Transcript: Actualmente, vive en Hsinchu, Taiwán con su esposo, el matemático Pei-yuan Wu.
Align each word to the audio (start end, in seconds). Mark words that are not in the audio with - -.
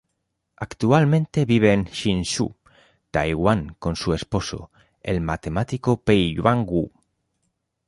Actualmente, 0.55 1.45
vive 1.45 1.71
en 1.73 1.85
Hsinchu, 1.85 2.55
Taiwán 3.11 3.75
con 3.77 3.95
su 3.95 4.15
esposo, 4.15 4.71
el 4.99 5.21
matemático 5.21 6.01
Pei-yuan 6.03 6.65
Wu. 6.67 6.91